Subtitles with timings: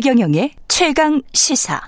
[0.00, 1.80] 최경영의 최강 시사.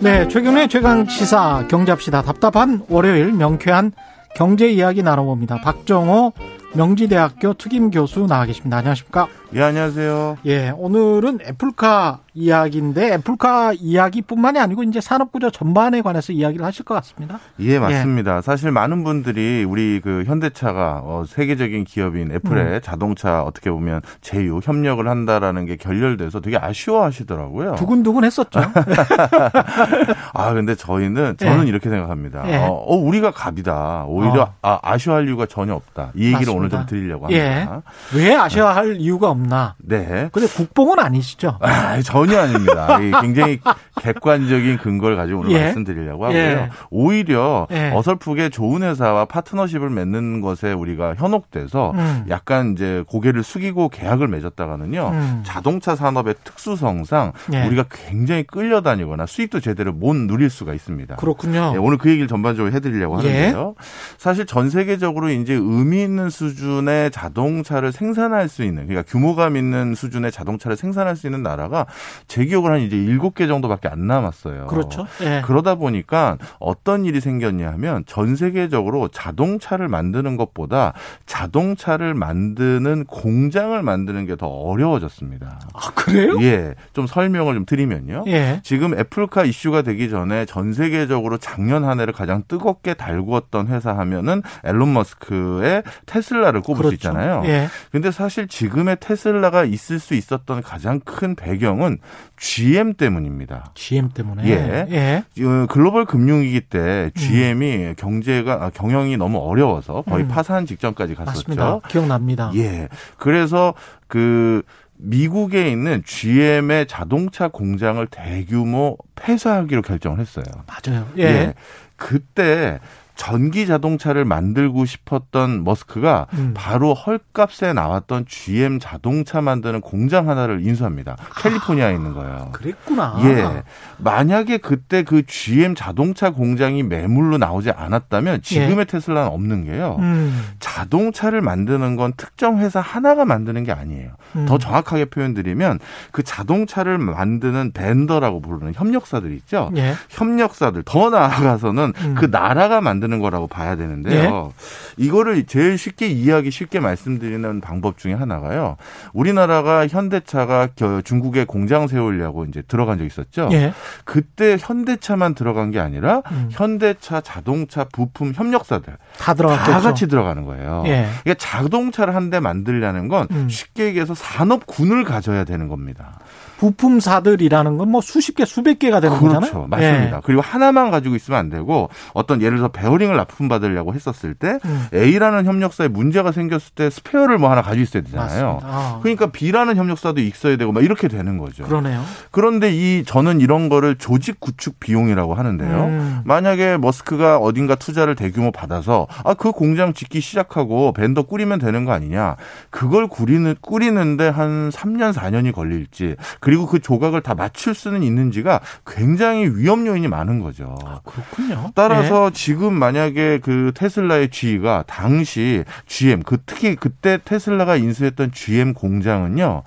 [0.00, 3.92] 네, 최경영의 최강 시사 경잡시다 답답한 월요일 명쾌한
[4.34, 5.60] 경제 이야기 나눠봅니다.
[5.60, 6.32] 박정호
[6.74, 8.78] 명지대학교 특임 교수 나와 계십니다.
[8.78, 9.28] 안녕하십니까?
[9.54, 10.38] 예, 안녕하세요.
[10.46, 17.38] 예, 오늘은 애플카 이야기인데 애플카 이야기뿐만이 아니고 이제 산업구조 전반에 관해서 이야기를 하실 것 같습니다.
[17.60, 18.38] 예, 맞습니다.
[18.38, 18.40] 예.
[18.40, 22.80] 사실 많은 분들이 우리 그 현대차가 어, 세계적인 기업인 애플의 음.
[22.82, 27.74] 자동차 어떻게 보면 제휴 협력을 한다라는 게 결렬돼서 되게 아쉬워하시더라고요.
[27.76, 28.60] 두근두근 했었죠.
[30.32, 31.68] 아, 근데 저희는 저는 예.
[31.68, 32.44] 이렇게 생각합니다.
[32.48, 32.56] 예.
[32.56, 34.04] 어, 어, 우리가 갑이다.
[34.06, 34.54] 오히려 어.
[34.62, 36.12] 아, 아쉬워할 이유가 전혀 없다.
[36.14, 36.58] 이 얘기를 맞습니다.
[36.58, 37.82] 오늘 좀 드리려고 합니다.
[38.14, 38.18] 예.
[38.18, 39.74] 왜 아쉬워할 이유가 없나?
[39.78, 40.28] 네.
[40.32, 41.58] 근데 국뽕은 아니시죠?
[41.60, 42.98] 아, 전혀 아닙니다.
[43.20, 43.60] 굉장히
[44.00, 45.64] 객관적인 근거를 가지고 오늘 예.
[45.64, 46.38] 말씀드리려고 하고요.
[46.38, 46.70] 예.
[46.90, 47.90] 오히려 예.
[47.92, 52.24] 어설프게 좋은 회사와 파트너십을 맺는 것에 우리가 현혹돼서 음.
[52.28, 55.10] 약간 이제 고개를 숙이고 계약을 맺었다가는요.
[55.12, 55.42] 음.
[55.44, 57.66] 자동차 산업의 특수성상 예.
[57.66, 61.16] 우리가 굉장히 끌려다니거나 수익도 제대로 못 누릴 수가 있습니다.
[61.16, 61.72] 그렇군요.
[61.74, 63.74] 예, 오늘 그 얘기를 전반적으로 해드리려고 하는데요.
[64.18, 70.32] 사실 전 세계적으로 이제 의미 있는 수준의 자동차를 생산할 수 있는 그러니까 규모감 있는 수준의
[70.32, 71.86] 자동차를 생산할 수 있는 나라가
[72.28, 74.66] 제 기억은 한 이제 일곱 개 정도밖에 안 남았어요.
[74.66, 75.06] 그렇죠.
[75.22, 75.42] 예.
[75.44, 80.92] 그러다 보니까 어떤 일이 생겼냐 하면 전 세계적으로 자동차를 만드는 것보다
[81.26, 85.60] 자동차를 만드는 공장을 만드는 게 더 어려워졌습니다.
[85.72, 86.36] 아, 그래요?
[86.42, 86.74] 예.
[86.92, 88.24] 좀 설명을 좀 드리면요.
[88.26, 88.60] 예.
[88.64, 94.42] 지금 애플카 이슈가 되기 전에 전 세계적으로 작년 한 해를 가장 뜨겁게 달구었던 회사 하면은
[94.64, 96.88] 앨런 머스크의 테슬라를 꼽을 그렇죠.
[96.88, 97.42] 수 있잖아요.
[97.46, 97.68] 예.
[97.90, 101.98] 근데 사실 지금의 테슬라가 있을 수 있었던 가장 큰 배경은
[102.36, 103.72] GM 때문입니다.
[103.74, 104.44] GM 때문에.
[104.46, 104.86] 예.
[104.90, 105.44] 예.
[105.44, 107.94] 어, 글로벌 금융위기 때 GM이 음.
[107.96, 110.28] 경제가 아, 경영이 너무 어려워서 거의 음.
[110.28, 111.38] 파산 직전까지 갔었죠.
[111.38, 111.80] 맞습니다.
[111.88, 112.50] 기억납니다.
[112.56, 112.88] 예.
[113.16, 113.74] 그래서
[114.08, 114.62] 그
[114.96, 120.44] 미국에 있는 GM의 자동차 공장을 대규모 폐쇄하기로 결정을 했어요.
[120.66, 121.08] 맞아요.
[121.18, 121.22] 예.
[121.22, 121.54] 예.
[121.96, 122.78] 그때
[123.14, 126.52] 전기 자동차를 만들고 싶었던 머스크가 음.
[126.54, 131.16] 바로 헐값에 나왔던 GM 자동차 만드는 공장 하나를 인수합니다.
[131.42, 132.48] 캘리포니아에 있는 거예요.
[132.52, 133.18] 그랬구나.
[133.24, 133.62] 예.
[133.98, 138.84] 만약에 그때 그 GM 자동차 공장이 매물로 나오지 않았다면 지금의 예.
[138.84, 139.96] 테슬라는 없는 게요.
[140.00, 140.44] 음.
[140.58, 144.10] 자동차를 만드는 건 특정 회사 하나가 만드는 게 아니에요.
[144.36, 144.46] 음.
[144.46, 145.78] 더 정확하게 표현드리면
[146.10, 149.70] 그 자동차를 만드는 벤더라고 부르는 협력사들 있죠.
[149.76, 149.94] 예.
[150.08, 152.14] 협력사들 더 나아가서는 음.
[152.16, 154.52] 그 나라가 만드는 되는 거라고 봐야 되는데요.
[154.98, 155.04] 예?
[155.04, 158.76] 이거를 제일 쉽게 이해하기 쉽게 말씀드리는 방법 중에 하나가요.
[159.12, 160.68] 우리나라가 현대차가
[161.04, 163.50] 중국에 공장 세우려고 이제 들어간 적 있었죠.
[163.52, 163.74] 예?
[164.06, 166.48] 그때 현대차만 들어간 게 아니라 음.
[166.50, 169.70] 현대차 자동차 부품 협력사들 다 들어갔겠죠.
[169.70, 170.84] 다 같이 들어가는 거예요.
[170.86, 171.08] 예.
[171.22, 173.48] 그러니까 자동차를 한 대 만들려는 건 음.
[173.50, 176.18] 쉽게 얘기해서 산업군을 가져야 되는 겁니다.
[176.56, 179.40] 부품사들이라는 건 뭐 수십 개, 수백 개가 되는 그렇죠.
[179.40, 179.66] 거잖아요.
[179.68, 180.16] 맞습니다.
[180.16, 180.20] 예.
[180.24, 184.86] 그리고 하나만 가지고 있으면 안 되고 어떤 예를 들어 베어링을 납품받으려고 했었을 때 음.
[184.94, 188.60] A라는 협력사에 문제가 생겼을 때 스페어를 뭐 하나 가지고 있어야 되잖아요.
[188.62, 188.98] 아.
[189.02, 191.64] 그러니까 B라는 협력사도 있어야 되고 막 이렇게 되는 거죠.
[191.64, 192.02] 그러네요.
[192.30, 195.84] 그런데 이 저는 이런 거를 조직 구축 비용이라고 하는데요.
[195.84, 196.20] 음.
[196.24, 201.90] 만약에 머스크가 어딘가 투자를 대규모 받아서 아 그 공장 짓기 시작하고 벤더 꾸리면 되는 거
[201.92, 202.36] 아니냐.
[202.70, 209.48] 그걸 꾸리는 꾸리는데 한 3년 4년이 걸릴지 그리고 그 조각을 다 맞출 수는 있는지가 굉장히
[209.48, 210.76] 위험 요인이 많은 거죠.
[210.84, 211.72] 아, 그렇군요.
[211.74, 212.36] 따라서 네.
[212.38, 219.62] 지금 만약에 그 테슬라의 G가 당시 GM 그 특히 그때 테슬라가 인수했던 GM 공장은요.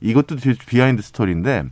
[0.00, 0.36] 이것도
[0.68, 1.64] behind story인데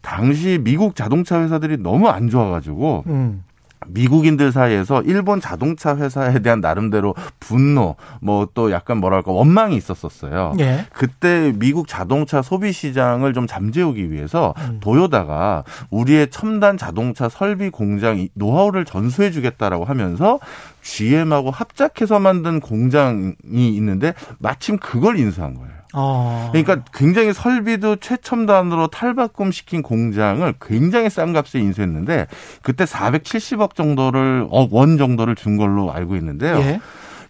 [0.00, 3.44] 당시 미국 자동차 회사들이 너무 안 좋아가지고 음.
[3.86, 10.54] 미국인들 사이에서 일본 자동차 회사에 대한 나름대로 분노, 뭐 또 약간 뭐랄까 원망이 있었었어요.
[10.60, 10.86] 예.
[10.92, 14.80] 그때 미국 자동차 소비 시장을 좀 잠재우기 위해서 음.
[14.80, 20.38] 도요다가 우리의 첨단 자동차 설비 공장 노하우를 전수해 주겠다라고 하면서
[20.82, 25.79] GM하고 합작해서 만든 공장이 있는데 마침 그걸 인수한 거예요.
[25.92, 26.48] 어.
[26.52, 32.26] 그러니까 굉장히 설비도 최첨단으로 탈바꿈 시킨 공장을 굉장히 싼 값에 인수했는데
[32.62, 36.58] 그때 470억 정도를 어, 원 정도를 준 걸로 알고 있는데요.
[36.58, 36.80] 예.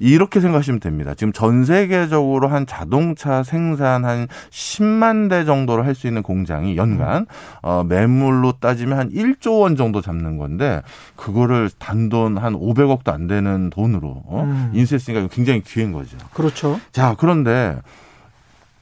[0.02, 1.12] 이렇게 생각하시면 됩니다.
[1.14, 7.26] 지금 전 세계적으로 한 자동차 생산 한 10만 대 정도를 할 수 있는 공장이 연간
[7.60, 10.80] 어, 매물로 따지면 한 1조 원 정도 잡는 건데
[11.16, 14.44] 그거를 단돈 한 500억도 안 되는 돈으로 어?
[14.46, 14.70] 음.
[14.72, 16.16] 인수했으니까 굉장히 귀한 거죠.
[16.32, 16.80] 그렇죠.
[16.92, 17.76] 자, 그런데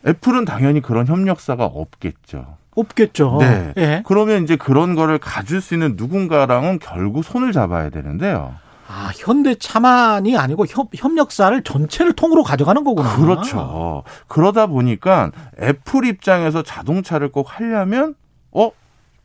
[0.09, 2.57] 애플은 당연히 그런 협력사가 없겠죠.
[2.75, 3.39] 없겠죠.
[3.41, 3.73] 네.
[3.77, 4.03] 예.
[4.07, 8.55] 그러면 이제 그런 거를 가질 수 있는 누군가랑은 결국 손을 잡아야 되는데요.
[8.89, 13.17] 아, 현대차만이 아니고 협, 협력사를 전체를 통으로 가져가는 거구나.
[13.17, 14.03] 그렇죠.
[14.29, 18.15] 그러다 보니까 애플 입장에서 자동차를 꼭 하려면 어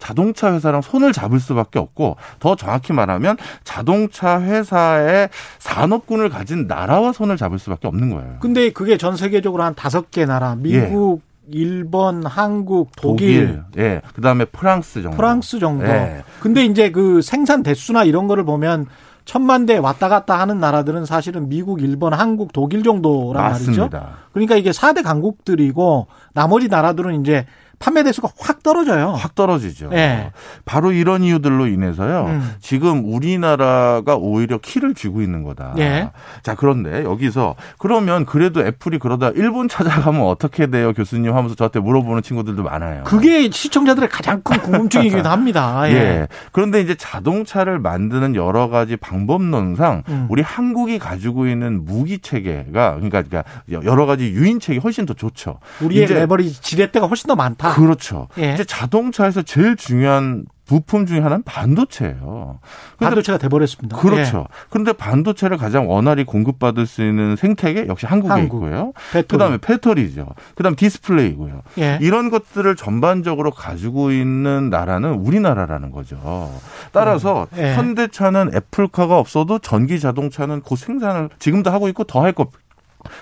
[0.04, 5.30] 자동차 회사랑 손을 잡을 수밖에 없고 더 정확히 말하면 자동차 회사의
[5.60, 8.36] 산업군을 가진 나라와 손을 잡을 수밖에 없는 거예요.
[8.42, 11.58] 근데 그게 전 세계적으로 한 다섯 개 나라, 미국, 예.
[11.58, 15.16] 일본, 한국, 독일, 독일, 예, 그다음에 프랑스 정도.
[15.16, 15.86] 프랑스 정도.
[15.86, 16.24] 예.
[16.42, 18.88] 근데 이제 그 생산 대수나 이런 거를 보면
[19.24, 23.88] 천만 대 왔다 갔다 하는 나라들은 사실은 미국, 일본, 한국, 독일 정도란 맞습니다.
[23.88, 24.14] 말이죠.
[24.34, 27.46] 그러니까 이게 4대 강국들이고 나머지 나라들은 이제
[27.84, 29.10] 판매 대수가 확 떨어져요.
[29.10, 29.90] 확 떨어지죠.
[29.90, 30.32] 네.
[30.64, 32.28] 바로 이런 이유들로 인해서요.
[32.28, 32.56] 음.
[32.62, 35.74] 지금 우리나라가 오히려 키를 쥐고 있는 거다.
[35.76, 36.10] 네.
[36.44, 42.24] 자, 그런데 여기서 그러면 그래도 애플이 그러다 일본 찾아가면 어떻게 돼요, 교수님 하면서 저한테 물어보는
[42.24, 43.04] 친구들도 많아요.
[43.04, 45.84] 그게 시청자들의 가장 큰 궁금증이기도 합니다.
[45.92, 45.94] 예.
[45.94, 46.28] 예.
[46.54, 50.28] 그런데 이제 자동차를 만드는 여러 가지 방법론상 음.
[50.30, 55.60] 우리 한국이 가지고 있는 무기 체계가 그러니까, 그러니까 여러 가지 유인 체계 훨씬 더 좋죠.
[55.82, 57.73] 우리의 레버리지 지렛대가 훨씬 더 많다.
[57.74, 58.28] 그렇죠.
[58.38, 58.54] 예.
[58.54, 62.60] 이제 자동차에서 제일 중요한 부품 중에 하나는 반도체예요.
[62.98, 63.98] 반도체가 돼버렸습니다.
[63.98, 64.46] 그렇죠.
[64.50, 64.54] 예.
[64.70, 68.46] 그런데 반도체를 가장 원활히 공급받을 수 있는 생태계 역시 한국에 한국.
[68.64, 68.94] 있고요.
[69.12, 69.28] 배터리.
[69.28, 70.26] 그다음에 배터리죠.
[70.56, 71.62] 그다음 디스플레이고요.
[71.80, 71.98] 예.
[72.02, 76.50] 이런 것들을 전반적으로 가지고 있는 나라는 우리나라라는 거죠.
[76.94, 77.58] 따라서 음.
[77.60, 77.76] 예.
[77.76, 82.50] 현대차는 애플카가 없어도 전기 자동차는 곧 생산을 지금도 하고 있고 더 할 것.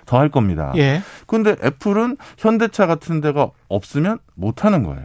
[0.05, 0.71] 더 할 겁니다.
[0.77, 1.01] 예.
[1.25, 5.01] 근데 애플은 현대차 같은 데가 없으면 못 하는 거예요.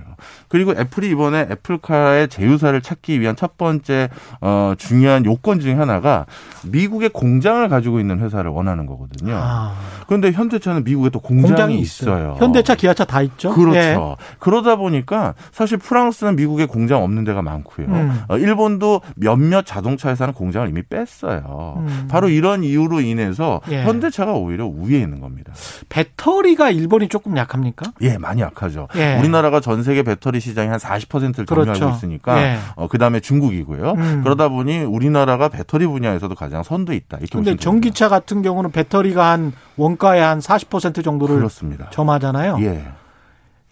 [0.49, 4.09] 그리고 애플이 이번에 애플카의 제휴사를 찾기 위한 첫 번째
[4.41, 6.27] 어 중요한 요건 중에 하나가
[6.65, 9.35] 미국의 공장을 가지고 있는 회사를 원하는 거거든요.
[9.37, 9.75] 아.
[10.07, 12.17] 그런데 현대차는 미국에 또 공장이, 공장이 있어요.
[12.17, 12.37] 있어요.
[12.39, 13.53] 현대차, 기아차 다 있죠.
[13.55, 13.79] 그렇죠.
[13.79, 13.97] 예.
[14.39, 17.87] 그러다 보니까 사실 프랑스는 미국에 공장 없는 데가 많고요.
[17.89, 18.23] 음.
[18.29, 21.75] 어, 일본도 몇몇 자동차 회사는 공장을 이미 뺐어요.
[21.87, 22.07] 음.
[22.11, 23.83] 바로 이런 이유로 인해서 예.
[23.85, 25.53] 현대차가 오히려 우위에 있는 겁니다.
[25.89, 27.93] 배터리가 일본이 조금 약합니까?
[28.01, 28.57] 예, 많이 약.
[28.57, 28.89] 약하죠.
[28.97, 29.19] 예.
[29.19, 31.91] 우리나라가 전 세계 배터리 시장이 한 40%를 점유하고 그렇죠.
[31.91, 32.59] 있으니까 예.
[32.75, 33.93] 어, 그다음에 중국이고요.
[33.93, 34.21] 음.
[34.25, 37.19] 그러다 보니 우리나라가 배터리 분야에서도 가장 선두에 있다.
[37.19, 41.91] 이렇게 근데 전기차 같은 경우는 배터리가 한 원가의 한 40% 정도를 그렇습니다.
[41.91, 42.59] 점하잖아요.
[42.61, 42.85] 예.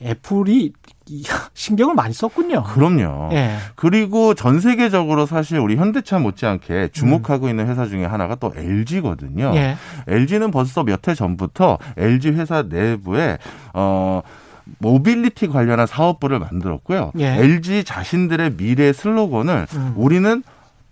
[0.02, 0.72] 애플이
[1.54, 2.62] 신경을 많이 썼군요.
[2.64, 3.30] 그럼요.
[3.32, 3.56] 예.
[3.76, 7.50] 그리고 전 세계적으로 사실 우리 현대차 못지않게 주목하고 음.
[7.50, 9.52] 있는 회사 중에 하나가 또 LG거든요.
[9.54, 9.76] 예.
[10.08, 13.36] LG는 벌써 몇 해 전부터 LG 회사 내부에
[13.74, 14.22] 어
[14.78, 17.12] 모빌리티 관련한 사업부를 만들었고요.
[17.18, 17.36] 예.
[17.36, 19.92] LG 자신들의 미래 슬로건을 음.
[19.96, 20.42] 우리는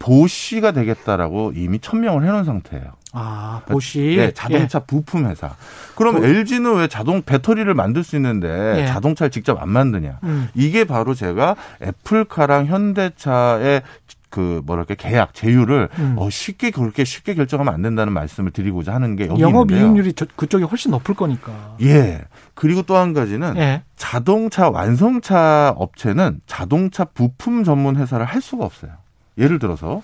[0.02, 2.86] 보쉬가 되겠다라고 이미 천명을 해놓은 상태예요.
[3.12, 4.16] 아, 보쉬.
[4.16, 4.86] 네, 자동차 예.
[4.86, 5.54] 부품 회사.
[5.94, 6.24] 그럼 보...
[6.24, 8.86] LG는 왜 자동 배터리를 만들 수 있는데 예.
[8.86, 10.18] 자동차를 직접 안 만드냐?
[10.24, 10.48] 음.
[10.54, 13.82] 이게 바로 제가 애플카랑 현대차의
[14.30, 16.14] 그 뭐랄까 계약 제휴를 음.
[16.16, 20.64] 어, 쉽게 그렇게 쉽게 결정하면 안 된다는 말씀을 드리고자 하는 게 여기 영업 이익률이 그쪽이
[20.64, 21.76] 훨씬 높을 거니까.
[21.82, 22.22] 예.
[22.54, 23.82] 그리고 또 한 가지는 예.
[23.96, 29.01] 자동차 완성차 업체는 자동차 부품 전문 회사를 할 수가 없어요.
[29.38, 30.02] 예를 들어서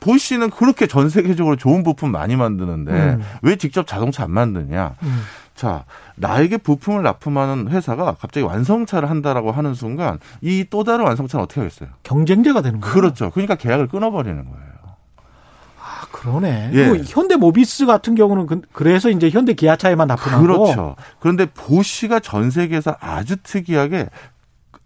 [0.00, 3.22] 보시는 그렇게 전 세계적으로 좋은 부품 많이 만드는데 음.
[3.42, 4.94] 왜 직접 자동차 안 만드냐?
[5.02, 5.22] 음.
[5.56, 5.84] 자,
[6.14, 11.88] 나에게 부품을 납품하는 회사가 갑자기 완성차를 한다라고 하는 순간 이 또 다른 완성차는 어떻게 하겠어요?
[12.04, 12.94] 경쟁자가 되는 거예요.
[12.94, 13.30] 그렇죠.
[13.30, 14.68] 그러니까 계약을 끊어버리는 거예요.
[15.80, 16.70] 아, 그러네.
[16.74, 17.02] 예.
[17.06, 20.96] 현대 모비스 같은 경우는 그, 그래서 이제 현대 기아차에만 납품하고 그렇죠.
[21.18, 24.08] 그런데 보시가 전 세계에서 아주 특이하게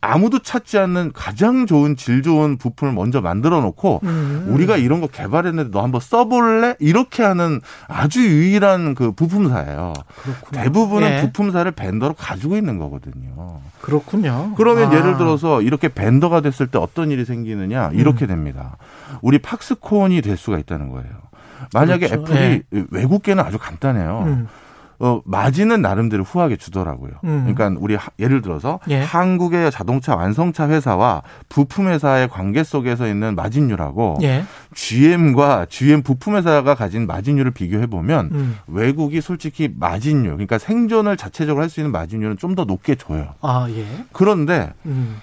[0.02, 4.46] 아무도 찾지 않는 가장 좋은 질 좋은 부품을 먼저 만들어 놓고 음.
[4.48, 6.74] 우리가 이런 거 개발했는데 너 한번 써볼래?
[6.80, 9.92] 이렇게 하는 아주 유일한 그 부품사예요.
[10.22, 10.62] 그렇구나.
[10.62, 11.20] 대부분은 예.
[11.20, 13.60] 부품사를 벤더로 가지고 있는 거거든요.
[13.80, 14.54] 그렇군요.
[14.56, 14.96] 그러면 아.
[14.96, 18.28] 예를 들어서 이렇게 벤더가 됐을 때 어떤 일이 생기느냐 이렇게 음.
[18.28, 18.76] 됩니다.
[19.20, 21.10] 우리 팍스콘이 될 수가 있다는 거예요.
[21.74, 22.32] 만약에 그렇죠.
[22.32, 22.84] 애플이 예.
[22.90, 24.24] 외국계는 아주 간단해요.
[24.26, 24.48] 음.
[25.04, 27.10] 어, 마진은 나름대로 후하게 주더라고요.
[27.24, 27.52] 음.
[27.52, 29.02] 그러니까 우리 예를 들어서 예.
[29.02, 34.44] 한국의 자동차 완성차 회사와 부품 회사의 관계 속에서 있는 마진율하고 예.
[34.74, 38.56] GM과 GM 부품 회사가 가진 마진율을 비교해 보면 음.
[38.68, 43.34] 외국이 솔직히 마진율, 그러니까 생존을 자체적으로 할 수 있는 마진율은 좀 더 높게 줘요.
[43.40, 43.86] 아, 예.
[44.12, 45.16] 그런데 음.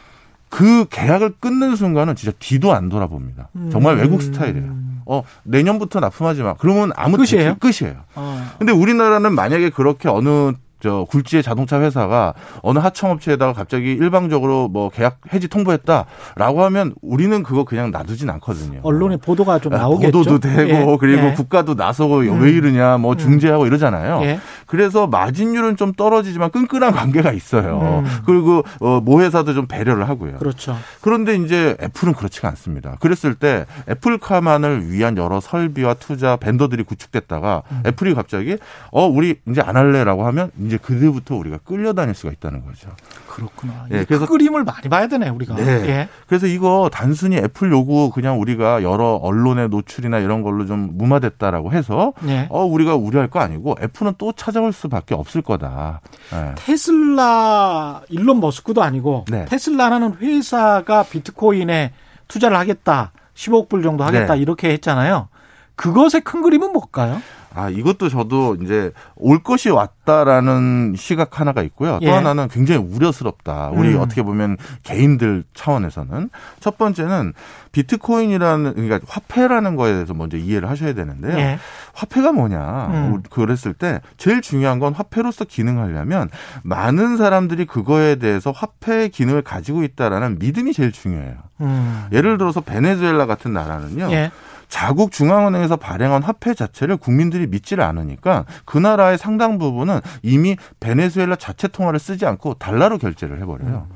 [0.49, 3.49] 그 계약을 끊는 순간은 진짜 뒤도 안 돌아봅니다.
[3.71, 3.99] 정말 음.
[4.01, 4.75] 외국 스타일이에요.
[5.09, 6.53] 어 내년부터 납품하지 마.
[6.53, 7.55] 그러면 아무 끝이에요.
[7.59, 8.03] 끝이에요.
[8.15, 8.51] 어.
[8.59, 15.17] 근데 우리나라는 만약에 그렇게 어느 저 굴지의 자동차 회사가 어느 하청업체에다가 갑자기 일방적으로 뭐 계약
[15.33, 18.79] 해지 통보했다라고 하면 우리는 그거 그냥 놔두진 않거든요.
[18.83, 20.11] 언론에 보도가 좀 아, 나오겠죠.
[20.11, 20.97] 보도도 되고 예.
[20.99, 21.33] 그리고 예.
[21.33, 22.41] 국가도 나서고 음.
[22.41, 23.17] 왜 이러냐 뭐 음.
[23.17, 24.21] 중재하고 이러잖아요.
[24.23, 24.39] 예.
[24.65, 28.03] 그래서 마진율은 좀 떨어지지만 끈끈한 관계가 있어요.
[28.05, 28.21] 음.
[28.25, 30.37] 그리고 어, 모 회사도 좀 배려를 하고요.
[30.37, 30.77] 그렇죠.
[31.01, 32.95] 그런데 이제 애플은 그렇지가 않습니다.
[32.99, 37.83] 그랬을 때 애플카만을 위한 여러 설비와 투자 벤더들이 구축됐다가 음.
[37.85, 38.57] 애플이 갑자기
[38.91, 42.89] 어 우리 이제 안 할래라고 하면 이제 그때부터 우리가 끌려다닐 수가 있다는 거죠.
[43.27, 43.87] 그렇구나.
[43.91, 45.55] 예, 그래서 그림을 많이 봐야 되네 우리가.
[45.55, 45.65] 네.
[45.87, 46.09] 예.
[46.27, 52.13] 그래서 이거 단순히 애플 요구 그냥 우리가 여러 언론의 노출이나 이런 걸로 좀 무마됐다라고 해서
[52.27, 52.47] 예.
[52.49, 56.01] 어 우리가 우려할 거 아니고 애플은 또 찾아올 수밖에 없을 거다.
[56.33, 56.53] 예.
[56.55, 59.45] 테슬라 일론 머스크도 아니고 네.
[59.45, 61.93] 테슬라라는 회사가 비트코인에
[62.27, 63.11] 투자를 하겠다.
[63.33, 64.41] 15억 불 정도 하겠다 네.
[64.41, 65.29] 이렇게 했잖아요.
[65.75, 67.21] 그것의 큰 그림은 뭘까요?
[67.53, 71.99] 아, 이것도 저도 이제 올 것이 왔다라는 시각 하나가 있고요.
[72.01, 72.11] 또 예.
[72.11, 73.69] 하나는 굉장히 우려스럽다.
[73.73, 74.01] 우리 음.
[74.01, 76.29] 어떻게 보면 개인들 차원에서는
[76.59, 77.33] 첫 번째는
[77.71, 81.37] 비트코인이라는 그러니까 화폐라는 거에 대해서 먼저 이해를 하셔야 되는데요.
[81.37, 81.59] 예.
[81.93, 82.87] 화폐가 뭐냐?
[82.87, 83.23] 음.
[83.29, 86.29] 그랬을 때 제일 중요한 건 화폐로서 기능하려면
[86.63, 91.35] 많은 사람들이 그거에 대해서 화폐의 기능을 가지고 있다라는 믿음이 제일 중요해요.
[91.61, 92.07] 음.
[92.11, 94.11] 예를 들어서 베네수엘라 같은 나라는요.
[94.11, 94.31] 예.
[94.69, 101.67] 자국 중앙은행에서 발행한 화폐 자체를 국민들이 믿지를 않으니까 그 나라의 상당 부분은 이미 베네수엘라 자체
[101.67, 103.87] 통화를 쓰지 않고 달러로 결제를 해버려요.
[103.89, 103.95] 음.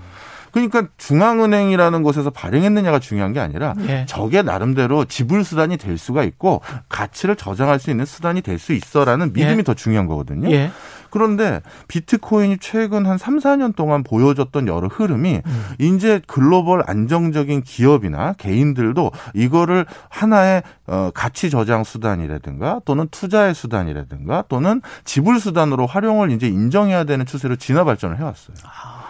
[0.54, 4.06] 그러니까 중앙은행이라는 곳에서 발행했느냐가 중요한 게 아니라 예.
[4.08, 9.34] 저게 나름대로 지불 수단이 될 수가 있고 가치를 저장할 수 있는 수단이 될 수 있어라는
[9.34, 9.64] 믿음이 예.
[9.64, 10.50] 더 중요한 거거든요.
[10.52, 10.72] 예.
[11.10, 15.66] 그런데 비트코인이 최근 한 3, 4년 동안 보여줬던 여러 흐름이 음.
[15.78, 24.82] 이제 글로벌 안정적인 기업이나 개인들도 이거를 하나의 어 가치 저장 수단이라든가 또는 투자의 수단이라든가 또는
[25.06, 28.56] 지불 수단으로 활용을 이제 인정해야 되는 추세로 진화 발전을 해왔어요.
[28.64, 29.03] 아.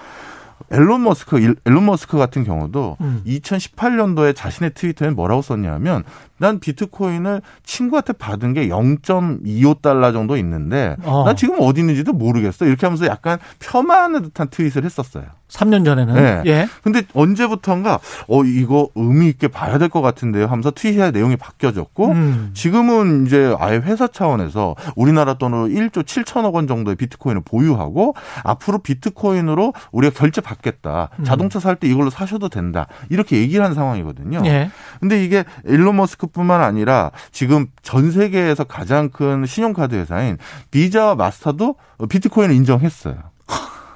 [0.72, 3.22] 앨런 머스크, 앨런 머스크 같은 경우도 음.
[3.26, 6.04] 2018년도에 자신의 트위터에 뭐라고 썼냐면
[6.38, 11.24] 난 비트코인을 친구한테 받은 게 0.25달러 정도 있는데 어.
[11.26, 12.66] 나 지금 어디 있는지도 모르겠어.
[12.66, 15.26] 이렇게 하면서 약간 폄하하는 듯한 트윗을 했었어요.
[15.50, 16.16] 3년 전에는.
[16.16, 16.42] 네.
[16.48, 16.68] 예.
[16.84, 20.48] 근데 언제부턴가 어 이거 의미 있게 봐야 될 것 같은데요.
[20.48, 22.52] 하면서 트윗의 내용이 바뀌어졌고 음.
[22.56, 29.74] 지금은 이제 아예 회사 차원에서 우리나라 돈으로 1조 7천억 원 정도의 비트코인을 보유하고 앞으로 비트코인으로
[29.92, 31.10] 우리가 결제 받겠다.
[31.20, 31.24] 음.
[31.24, 32.88] 자동차 살 때 이걸로 사셔도 된다.
[33.10, 34.42] 이렇게 얘기를 한 상황이거든요.
[34.46, 34.72] 예.
[35.00, 40.38] 근데 이게 일론 머스크 뿐만 아니라 지금 전 세계에서 가장 큰 신용카드 회사인
[40.72, 41.76] 비자와 마스터도
[42.10, 43.16] 비트코인을 인정했어요.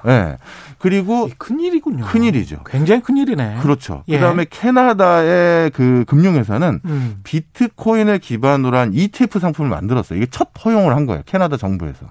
[0.04, 0.36] 네.
[0.78, 2.04] 그리고 큰 일이군요.
[2.04, 2.62] 큰 일이죠.
[2.64, 3.58] 굉장히 큰 일이네.
[3.60, 4.04] 그렇죠.
[4.08, 4.16] 예.
[4.16, 7.20] 그다음에 캐나다의 그 금융회사는 음.
[7.24, 10.16] 비트코인을 기반으로 한 ETF 상품을 만들었어요.
[10.18, 11.22] 이게 첫 허용을 한 거예요.
[11.26, 12.06] 캐나다 정부에서.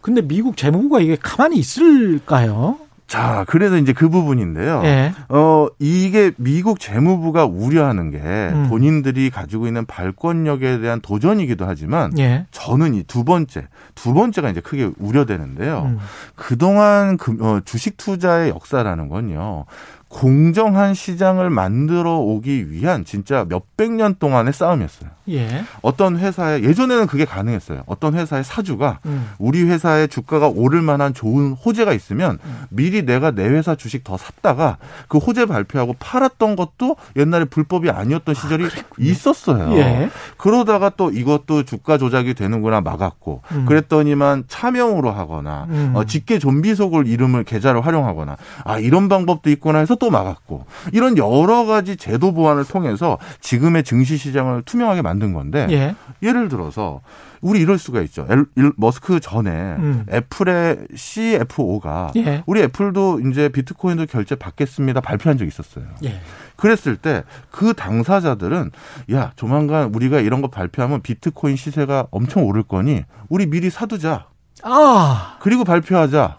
[0.00, 2.76] 근데 미국 재무부가 이게 가만히 있을까요?
[3.08, 4.82] 자, 그래서 이제 그 부분인데요.
[4.84, 5.12] 예.
[5.30, 8.66] 어, 이게 미국 재무부가 우려하는 게 음.
[8.68, 12.46] 본인들이 가지고 있는 발권력에 대한 도전이기도 하지만 예.
[12.52, 15.82] 저는 이 두 번째, 두 번째가 이제 크게 우려되는데요.
[15.86, 15.98] 음.
[16.34, 19.64] 그동안 그, 어, 주식 투자의 역사라는 건요.
[20.08, 25.10] 공정한 시장을 만들어 오기 위한 진짜 몇백 년 동안의 싸움이었어요.
[25.30, 25.64] 예.
[25.82, 27.82] 어떤 회사에 예전에는 그게 가능했어요.
[27.84, 29.28] 어떤 회사의 사주가 음.
[29.38, 32.64] 우리 회사의 주가가 오를 만한 좋은 호재가 있으면 음.
[32.70, 38.34] 미리 내가 내 회사 주식 더 샀다가 그 호재 발표하고 팔았던 것도 옛날에 불법이 아니었던
[38.34, 39.76] 아, 시절이 아, 있었어요.
[39.76, 40.08] 예.
[40.38, 43.66] 그러다가 또 이것도 주가 조작이 되는구나 막았고 음.
[43.66, 45.92] 그랬더니만 차명으로 하거나 음.
[45.94, 51.16] 어, 직계 좀비 속을 이름을 계좌를 활용하거나 아 이런 방법도 있구나 해서 또 막았고 이런
[51.18, 55.94] 여러 가지 제도 보완을 통해서 지금의 증시 시장을 투명하게 만든 건데 예.
[56.22, 57.00] 예를 들어서
[57.40, 58.26] 우리 이럴 수가 있죠.
[58.28, 60.06] 엘, 머스크 전에 음.
[60.10, 62.42] 애플의 CFO가 예.
[62.46, 65.84] 우리 애플도 이제 비트코인도 결제 받겠습니다 발표한 적이 있었어요.
[66.04, 66.20] 예.
[66.56, 68.70] 그랬을 때 그 당사자들은
[69.12, 74.26] 야 조만간 우리가 이런 거 발표하면 비트코인 시세가 엄청 오를 거니 우리 미리 사두자.
[74.62, 76.38] 아 그리고 발표하자.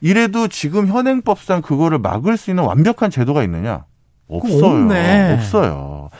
[0.00, 3.84] 이래도 지금 현행법상 그거를 막을 수 있는 완벽한 제도가 있느냐?
[4.28, 5.34] 없어요.
[5.34, 6.10] 없어요.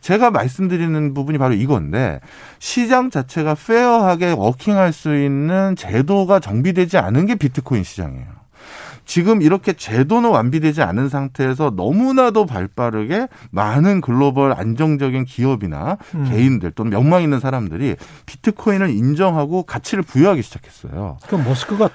[0.00, 2.20] 제가 말씀드리는 부분이 바로 이건데
[2.58, 8.44] 시장 자체가 페어하게 워킹할 수 있는 제도가 정비되지 않은 게 비트코인 시장이에요.
[9.06, 16.28] 지금 이렇게 제도는 완비되지 않은 상태에서 너무나도 발빠르게 많은 글로벌 안정적인 기업이나 음.
[16.30, 21.18] 개인들 또는 명망 있는 사람들이 비트코인을 인정하고 가치를 부여하기 시작했어요.
[21.26, 21.90] 그럼 머스크가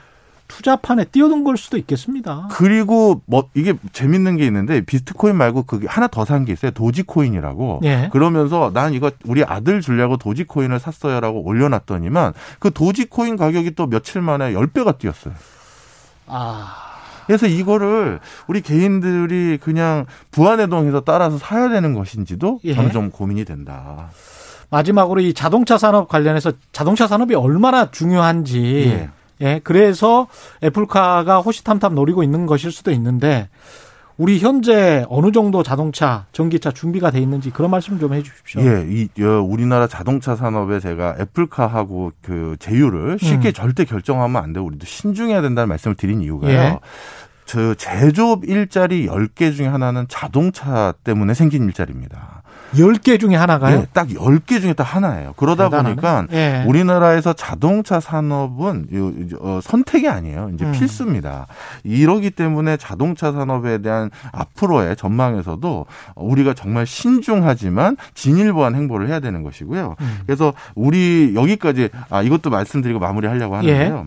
[0.50, 2.50] 투자판에 뛰어든 걸 수도 있겠습니다.
[2.52, 6.72] 그리고 뭐 이게 재밌는 게 있는데 비트코인 말고 그게 하나 더 산 게 있어요.
[6.72, 7.80] 도지코인이라고.
[7.86, 8.10] 예.
[8.12, 14.52] 그러면서 난 이거 우리 아들 주려고 도지코인을 샀어요라고 올려놨더니만 그 도지코인 가격이 또 며칠 만에
[14.54, 15.34] 10배가 뛰었어요.
[16.28, 16.76] 아.
[17.28, 22.74] 그래서 이거를 우리 개인들이 그냥 부안해동해서 따라서 사야 되는 것인지도 예.
[22.74, 24.10] 저는 좀 고민이 된다.
[24.72, 29.10] 마지막으로 이 자동차 산업 관련해서 자동차 산업이 얼마나 중요한지 예.
[29.42, 30.28] 예, 그래서
[30.64, 33.50] 애플카가 호시탐탐 노리고 있는 것일 수도 있는데
[34.18, 38.62] 우리 현재 어느 정도 자동차, 전기차 준비가 돼 있는지 그런 말씀 좀 해 주십시오.
[38.62, 43.54] 예, 이 어, 우리나라 자동차 산업에 제가 애플카하고 그 제휴를 쉽게 음.
[43.54, 46.52] 절대 결정하면 안 되고 우리도 신중해야 된다는 말씀을 드린 이유가요.
[46.52, 46.80] 예.
[47.46, 52.44] 저 제조업 일자리 10개 중에 하나는 자동차 때문에 생긴 일자리입니다.
[52.74, 53.78] 10개 중에 하나가요?
[53.80, 55.34] 예, 딱 10개 중에 딱 하나예요.
[55.38, 55.90] 그러다 대단하네.
[55.96, 56.64] 보니까 예.
[56.68, 60.52] 우리나라에서 자동차 산업은 요- 어, 선택이 아니에요.
[60.54, 60.72] 이제 음.
[60.72, 61.48] 필수입니다.
[61.84, 65.86] 이러기 때문에 자동차 산업에 대한 앞으로의 전망에서도
[66.16, 69.96] 우리가 정말 신중하지만 진일보한 행보를 해야 되는 것이고요.
[70.00, 70.20] 음.
[70.26, 74.06] 그래서 우리 여기까지 아 이것도 말씀드리고 마무리하려고 하는데요.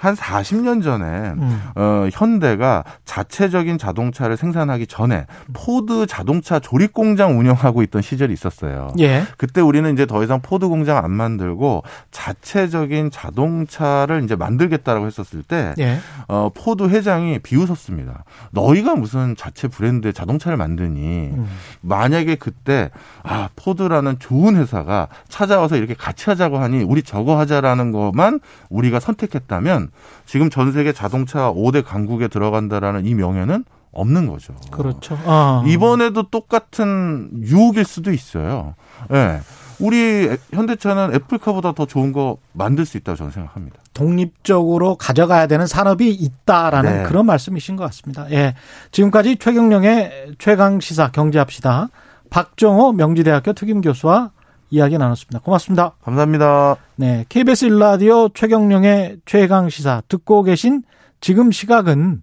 [0.00, 1.62] 한 40년 전에 음.
[1.74, 8.88] 어, 현대가 자체적인 자동차를 생산하기 전에 포드 자동차 조립 공장 운영하고 있던 시절이 있었어요.
[8.98, 9.24] 예.
[9.36, 15.74] 그때 우리는 이제 더 이상 포드 공장 안 만들고 자체적인 자동차를 이제 만들겠다라고 했었을 때
[15.78, 15.98] 예.
[16.28, 18.24] 어, 포드 회장이 비웃었습니다.
[18.52, 21.46] 너희가 무슨 자체 브랜드의 자동차를 만드니 음.
[21.82, 22.90] 만약에 그때
[23.22, 28.40] 아 포드라는 좋은 회사가 찾아와서 이렇게 같이 하자고 하니 우리 저거 하자라는 것만
[28.70, 29.89] 우리가 선택했다면
[30.26, 34.54] 지금 전 세계 자동차 5대 강국에 들어간다라는 이 명예는 없는 거죠.
[34.70, 35.18] 그렇죠.
[35.24, 35.64] 어.
[35.66, 38.74] 이번에도 똑같은 유혹일 수도 있어요.
[39.12, 39.40] 예.
[39.80, 43.78] 우리 현대차는 애플카보다 더 좋은 거 만들 수 있다고 저는 생각합니다.
[43.94, 47.02] 독립적으로 가져가야 되는 산업이 있다라는 네.
[47.04, 48.30] 그런 말씀이신 것 같습니다.
[48.30, 48.54] 예.
[48.92, 51.88] 지금까지 최경령의 최강 시사 경제합시다.
[52.28, 54.30] 박정호 명지대학교 특임 교수와
[54.70, 55.40] 이야기 나눴습니다.
[55.40, 55.96] 고맙습니다.
[56.02, 56.76] 감사합니다.
[56.96, 57.24] 네.
[57.28, 60.82] KBS 일라디오 최경령의 최강 시사 듣고 계신
[61.20, 62.22] 지금 시각은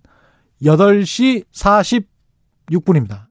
[0.64, 3.22] 8시 46분입니다.